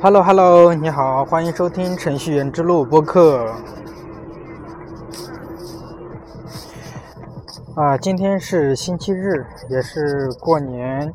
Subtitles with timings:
[0.00, 3.52] Hello Hello，你好，欢迎收听程序员之路播客。
[7.74, 11.12] 啊，今天是星期日，也是过年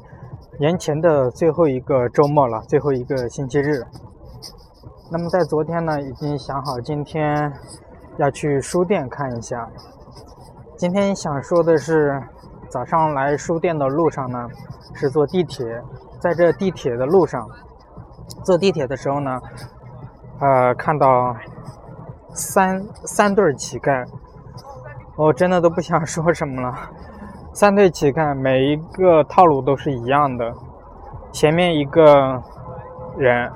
[0.59, 3.83] 年前的最后一个周末了，最后一个星期日。
[5.09, 7.53] 那么在昨天呢，已经想好今天
[8.17, 9.69] 要去书店看一下。
[10.75, 12.21] 今天想说的是，
[12.69, 14.47] 早上来书店的路上呢，
[14.93, 15.81] 是坐地铁，
[16.19, 17.47] 在这地铁的路上，
[18.43, 19.41] 坐地铁的时候呢，
[20.39, 21.35] 呃，看到
[22.33, 24.05] 三三对乞丐。
[25.15, 26.73] 我真的都不想说什么了。
[27.53, 30.51] 三对乞丐，每一个套路都是一样的。
[31.31, 32.41] 前面一个
[33.15, 33.51] 人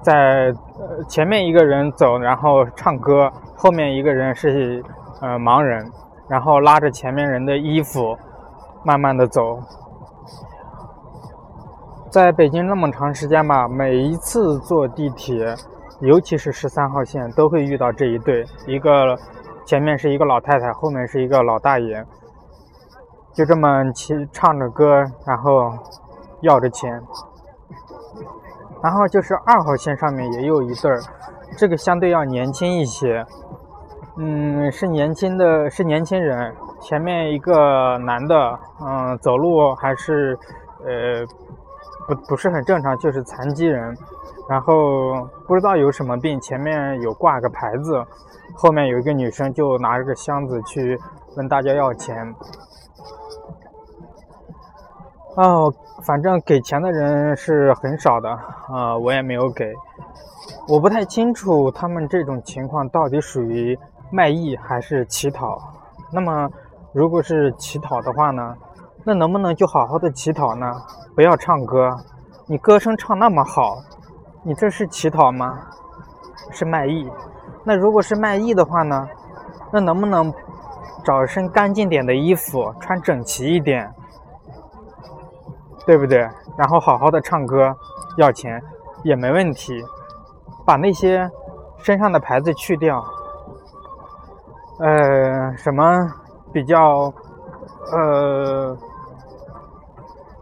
[0.00, 4.84] 在呃前面一个人走，然后唱歌；后面一个人是
[5.20, 5.88] 呃盲人，
[6.28, 8.18] 然后拉着前面人的衣服，
[8.84, 9.60] 慢慢的走。
[12.12, 15.56] 在北京那么长时间吧，每一次坐地铁，
[16.00, 19.16] 尤其是十三号线，都会遇到这一对一个。
[19.64, 22.04] 前面是一个老太太，后面是一个老大爷，
[23.32, 25.72] 就这么骑唱着歌，然后
[26.42, 27.00] 要着钱。
[28.82, 31.00] 然后就是二号线上面也有一对儿，
[31.56, 33.24] 这个相对要年轻一些，
[34.18, 36.54] 嗯，是年轻的，是年轻人。
[36.78, 40.36] 前面一个男的，嗯，走路还是
[40.84, 41.24] 呃
[42.06, 43.96] 不不是很正常，就是残疾人。
[44.48, 48.04] 然后不知道有什么病，前面有挂个牌子。
[48.54, 51.00] 后面有一个女生就拿着个箱子去
[51.36, 52.34] 问大家要钱，
[55.36, 55.72] 哦，
[56.04, 58.28] 反正给钱的人是很少的，
[58.68, 59.72] 啊，我也没有给，
[60.68, 63.78] 我不太清楚他们这种情况到底属于
[64.10, 65.58] 卖艺还是乞讨。
[66.12, 66.50] 那么，
[66.92, 68.54] 如果是乞讨的话呢，
[69.04, 70.72] 那能不能就好好的乞讨呢？
[71.14, 71.96] 不要唱歌，
[72.46, 73.76] 你歌声唱那么好，
[74.42, 75.58] 你这是乞讨吗？
[76.50, 77.10] 是卖艺。
[77.64, 79.08] 那如果是卖艺的话呢？
[79.72, 80.32] 那能不能
[81.04, 83.90] 找一身干净点的衣服，穿整齐一点，
[85.86, 86.18] 对不对？
[86.58, 87.74] 然后好好的唱歌，
[88.18, 88.62] 要钱
[89.02, 89.82] 也没问题。
[90.64, 91.28] 把那些
[91.78, 93.02] 身上的牌子去掉，
[94.78, 96.06] 呃，什么
[96.52, 97.12] 比较，
[97.90, 98.76] 呃，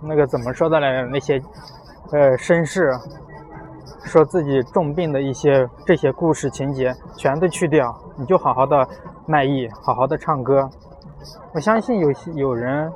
[0.02, 1.08] 那个怎么说的来着？
[1.08, 1.40] 那些，
[2.12, 2.92] 呃，绅士。
[4.02, 8.88] 说自己重病的一些这些故事情节全都去掉，你就好好的
[9.26, 10.68] 卖艺，好好的唱歌。
[11.52, 12.90] 我相信有有人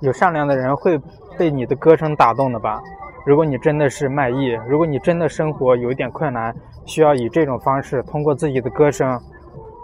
[0.00, 1.00] 有善良的人会
[1.38, 2.82] 被你的歌声打动的吧。
[3.24, 9.18] 如果你真的是卖艺，如果你真的生活有一点困难，需要以这种方式通过自己的歌声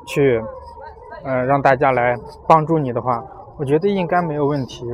[0.05, 0.43] 去，
[1.23, 2.17] 呃，让大家来
[2.49, 3.25] 帮助你的话，
[3.57, 4.85] 我觉得应该没有问题。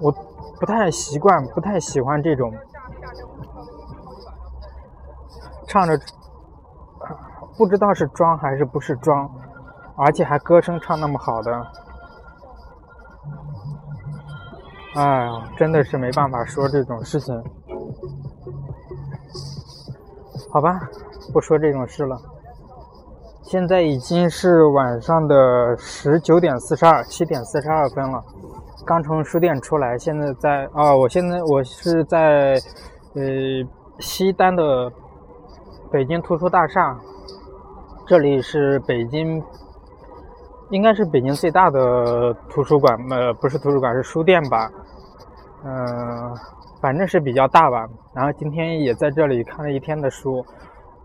[0.00, 0.12] 我
[0.60, 2.52] 不太习惯，不太喜欢这种。
[5.66, 5.98] 唱着，
[7.56, 9.28] 不知道是装还是不是装，
[9.96, 11.66] 而且还歌声唱那么好的，
[14.94, 17.34] 哎呀，真的是没办法说这种事情。
[20.50, 20.88] 好吧，
[21.32, 22.16] 不说这种事了。
[23.42, 28.24] 现在已经是晚上的十九点四十二，七点四十二分了，
[28.86, 32.54] 刚从书店出来，现在在啊，我现在我是在
[33.14, 33.22] 呃
[33.98, 34.90] 西单的。
[35.92, 36.98] 北京图书大厦，
[38.04, 39.40] 这里是北京，
[40.70, 44.68] 应该是北京最大的图书馆，呃，不是图书馆，是书店吧，
[45.62, 46.34] 嗯，
[46.80, 47.86] 反正是比较大吧。
[48.12, 50.44] 然后今天也在这里看了一天的书，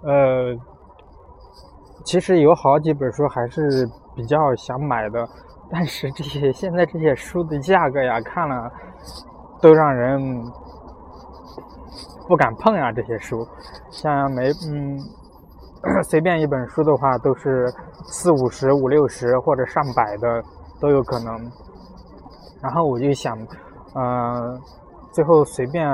[0.02, 0.58] 呃，
[2.04, 5.24] 其实有好几本书还是比较想买的，
[5.72, 8.72] 但是这些现在这些书的价格呀，看了
[9.62, 10.44] 都让人。
[12.28, 13.44] 不敢碰呀，这些书，
[13.90, 15.00] 像没嗯，
[16.04, 17.66] 随便一本书的话都是
[18.06, 20.44] 四五十、五六十或者上百的
[20.80, 21.52] 都有可能。
[22.62, 23.36] 然后我就想，
[23.96, 24.62] 嗯，
[25.12, 25.90] 最后随便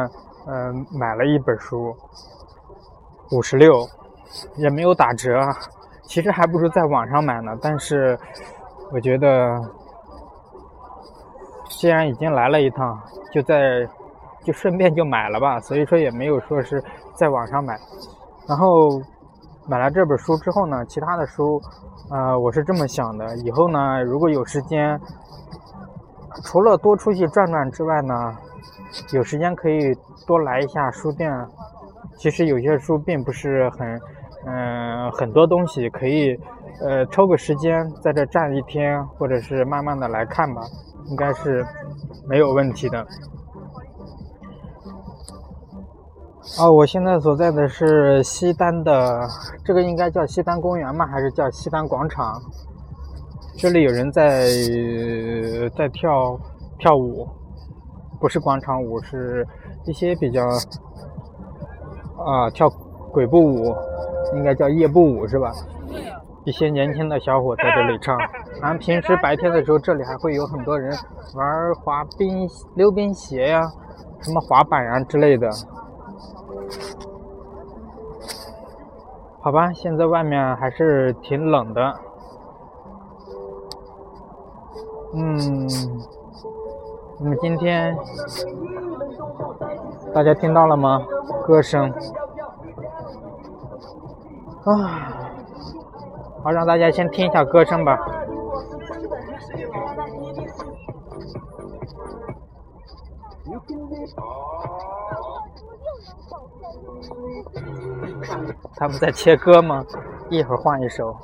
[0.46, 1.96] 嗯买了一本书，
[3.32, 3.88] 五十六，
[4.58, 5.40] 也没有打折，
[6.04, 7.58] 其实还不如在网上买呢。
[7.62, 8.20] 但是
[8.92, 9.62] 我觉得，
[11.70, 13.00] 既然已经来了一趟，
[13.32, 13.88] 就在。
[14.46, 16.80] 就顺便就买了吧，所以说也没有说是
[17.16, 17.76] 在网上买。
[18.48, 19.02] 然后
[19.68, 21.60] 买了这本书之后呢，其他的书，
[22.12, 25.02] 呃，我是这么想的，以后呢，如果有时间，
[26.44, 28.38] 除了多出去转转之外呢，
[29.14, 29.98] 有时间可以
[30.28, 31.34] 多来一下书店。
[32.16, 34.00] 其实有些书并不是很，
[34.46, 36.40] 嗯，很多东西可以，
[36.82, 40.62] 呃，抽个时间在这站一天，或者是慢慢的来看吧，
[41.08, 41.66] 应该是
[42.28, 43.06] 没有问题的。
[46.60, 49.28] 哦，我现在所在的是西单的，
[49.64, 51.06] 这个应该叫西单公园吗？
[51.08, 52.42] 还是叫西单广场？
[53.58, 54.48] 这里有人在
[55.76, 56.38] 在跳
[56.78, 57.28] 跳舞，
[58.20, 59.48] 不是广场舞，是
[59.86, 60.46] 一些比较
[62.18, 62.70] 啊跳
[63.12, 63.74] 鬼步舞，
[64.36, 65.52] 应该叫夜步舞是吧？
[66.46, 68.18] 一些年轻的小伙在这里唱。
[68.62, 70.96] 然后平时白天的时候，这里还会有很多人
[71.36, 73.70] 玩滑冰、溜冰鞋呀，
[74.22, 75.50] 什么滑板啊之类的。
[79.42, 82.00] 好吧，现在外面还是挺冷的。
[85.14, 85.68] 嗯，
[87.20, 87.96] 那么今天
[90.14, 91.02] 大家听到了吗？
[91.46, 91.94] 歌声
[94.66, 95.25] 啊，
[96.46, 97.98] 好，让大家先听一下歌声吧。
[108.76, 109.84] 他们在切歌吗？
[110.30, 111.18] 一会儿换一首。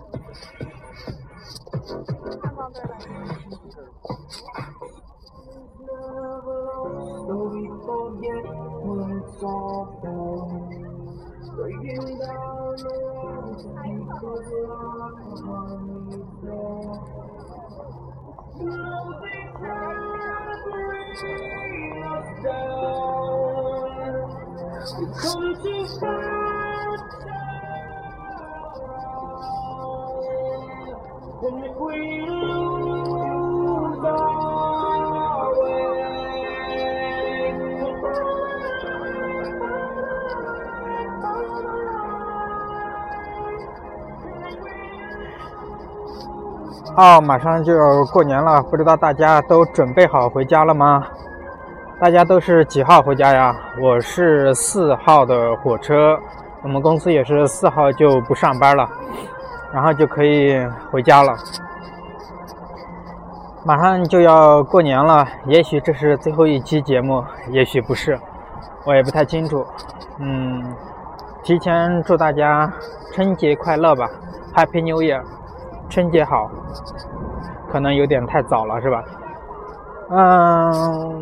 [46.98, 51.04] 哦，马上就要过年了，不知道大家都准备好回家了吗？
[52.01, 53.56] 大家都是几号回家呀？
[53.80, 56.18] 我是四号的火车，
[56.63, 58.89] 我们公司也是四号就不上班了，
[59.71, 60.57] 然后就可以
[60.89, 61.31] 回家了。
[63.63, 68.19] 马上就要过年了，也许这是最后一期节目，也许不是，
[68.83, 69.63] 我也不太清楚。
[70.18, 70.75] 嗯，
[71.44, 72.74] 提前祝大家
[73.13, 74.09] 春节快乐吧
[74.56, 75.21] ，Happy New Year！
[75.88, 76.50] 春节好，
[77.71, 79.03] 可能有点太早了，是吧？
[80.09, 81.20] 嗯，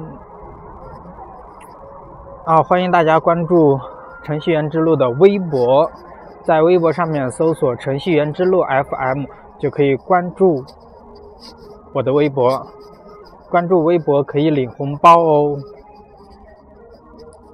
[2.49, 3.79] 啊，欢迎大家关注
[4.23, 5.87] 程序员之路的微博，
[6.43, 9.25] 在微博上面搜索“程序员之路 FM”
[9.59, 10.65] 就可以关注
[11.93, 12.59] 我的微博。
[13.51, 15.57] 关注微博可以领红包哦。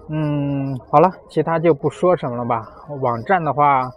[0.07, 2.65] 嗯，好了，其他就不说什么了吧。
[3.01, 3.91] 网站的话。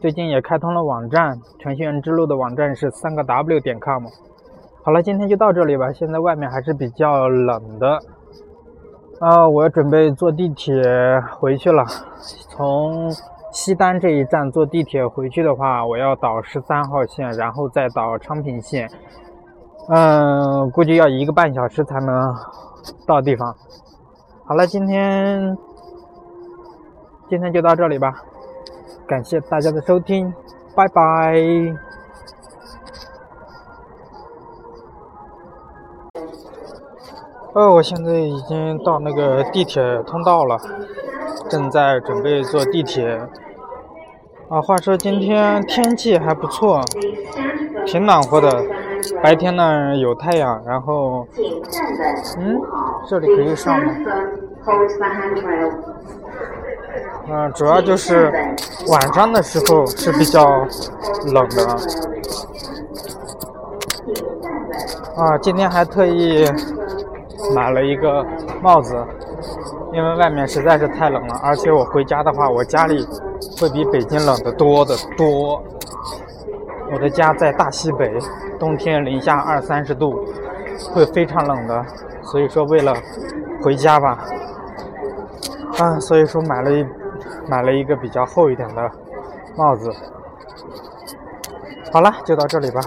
[0.00, 4.06] 最近也开通了网站，程序员之路的网站是三个 W 点 com。
[4.82, 5.92] 好了，今天就到这里吧。
[5.92, 7.98] 现在外面还是比较冷的，
[9.20, 10.80] 啊，我要准备坐地铁
[11.38, 11.84] 回去了。
[12.50, 13.10] 从
[13.50, 18.88] 西单这一站坐地铁回去的话，我要倒十三号线，然后再倒昌平线。
[19.88, 22.34] 嗯，估计要一个半小时才能
[23.06, 23.54] 到地方。
[24.44, 25.56] 好了，今天
[27.28, 28.14] 今天就到这里吧。
[29.06, 30.32] 感谢大家的收听，
[30.76, 31.87] 拜拜。
[37.58, 40.56] 哦，我现在已经到那个地铁通道了，
[41.48, 43.20] 正在准备坐地铁。
[44.48, 46.80] 啊，话说今天天气还不错，
[47.84, 48.62] 挺暖和的，
[49.20, 51.26] 白天呢有太阳，然后，
[52.38, 52.60] 嗯，
[53.08, 53.92] 这里可以上吗？
[57.28, 58.32] 嗯，主要就是
[58.86, 60.64] 晚上的时候是比较
[61.32, 61.66] 冷的。
[65.16, 66.46] 啊，今天还特意
[67.54, 68.24] 买了一个
[68.62, 68.96] 帽子，
[69.92, 71.34] 因为外面实在是太冷了。
[71.42, 73.06] 而且我回家的话，我家里
[73.60, 75.62] 会比北京冷得多得多。
[76.92, 78.10] 我的家在大西北，
[78.58, 80.24] 冬天零下二三十度，
[80.92, 81.84] 会非常冷的。
[82.22, 82.94] 所以说，为了
[83.62, 84.18] 回家吧，
[85.78, 86.86] 啊，所以说买了一。
[87.50, 88.90] 买了一个比较厚一点的
[89.56, 89.90] 帽子。
[91.90, 92.80] 好了，就到这里吧，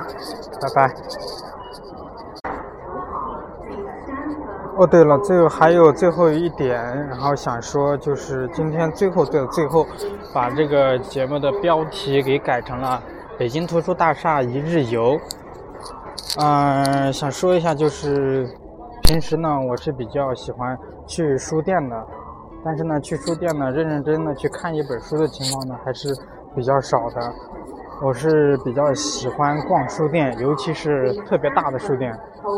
[0.61, 0.93] 拜拜。
[4.81, 9.85] 哦，对了，最后还有最后一点，然后想说，就是今天最后的最后，
[10.33, 12.99] 把这个节目的标题给改成了
[13.37, 15.15] 《北京图书大厦一日游》。
[16.39, 18.49] 嗯，想说一下，就是
[19.03, 21.95] 平时呢，我是比较喜欢去书店的。
[22.65, 26.11] 但是呢，去书店呢，认认真真的去看一本书的情况呢，还是
[26.55, 27.21] 比较少的。
[28.01, 32.11] 我是比较喜欢逛书店，尤其是特别大的书店。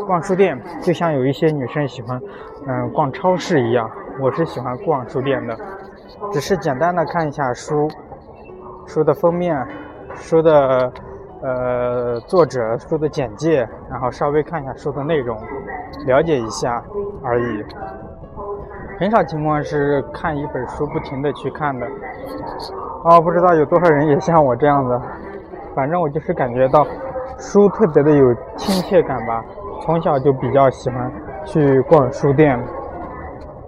[0.06, 2.18] 逛书店就像有一些女生喜欢，
[2.66, 3.90] 嗯，逛超市一样。
[4.18, 5.54] 我是喜欢逛书店的。
[6.32, 7.86] 只是简单的看一下书，
[8.86, 9.54] 书的封面，
[10.14, 10.90] 书的
[11.42, 15.38] 呃作者，书的简介，然后稍微看一下书的内容，
[16.06, 16.82] 了解一下
[17.22, 17.64] 而已。
[18.98, 21.86] 很少情况是看一本书不停的去看的。
[23.04, 25.02] 哦，不知道有多少人也像我这样的，
[25.74, 26.86] 反正我就是感觉到
[27.38, 29.44] 书特别的有亲切感吧。
[29.82, 31.12] 从小就比较喜欢
[31.44, 32.58] 去逛书店。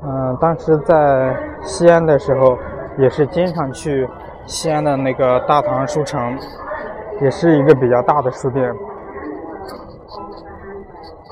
[0.03, 2.57] 嗯，当时在西安的时候，
[2.97, 4.09] 也是经常去
[4.47, 6.39] 西安的那个大唐书城，
[7.21, 8.73] 也是一个比较大的书店。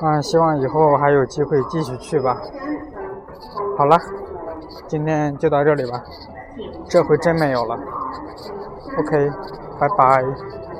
[0.03, 2.37] 嗯，希望以后还有机会继续去吧。
[3.77, 3.97] 好了，
[4.87, 6.03] 今天就到这里吧，
[6.87, 7.77] 这回真没有了。
[8.97, 9.31] OK，
[9.79, 10.74] 拜拜。